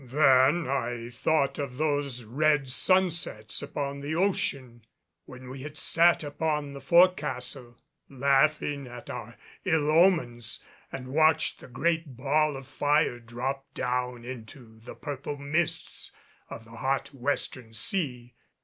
Then 0.03 0.67
I 0.67 1.11
thought 1.11 1.59
of 1.59 1.77
those 1.77 2.23
red 2.23 2.71
sunsets 2.71 3.61
upon 3.61 3.99
the 3.99 4.15
ocean, 4.15 4.83
when 5.25 5.47
we 5.47 5.61
had 5.61 5.77
sat 5.77 6.23
upon 6.23 6.73
the 6.73 6.81
fore 6.81 7.13
castle 7.13 7.77
laughing 8.09 8.87
at 8.87 9.11
our 9.11 9.37
ill 9.63 9.91
omens 9.91 10.63
and 10.91 11.09
watched 11.13 11.59
the 11.59 11.67
great 11.67 12.17
ball 12.17 12.57
of 12.57 12.65
fire 12.65 13.19
drop 13.19 13.71
down 13.75 14.25
into 14.25 14.79
the 14.79 14.95
purple 14.95 15.37
mists 15.37 16.11
of 16.49 16.65
the 16.65 16.77
hot 16.77 17.13
western 17.13 17.71
sea. 17.71 18.33